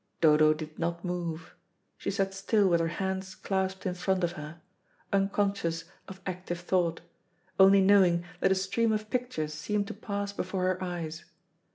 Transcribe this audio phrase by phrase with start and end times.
[0.19, 1.53] Dodo did not move.
[1.95, 4.59] She sat still with her hands clasped in front of her,
[5.13, 7.01] unconscious of active thought,
[7.59, 11.25] only knowing that a stream of pictures seemed to pass before her eyes.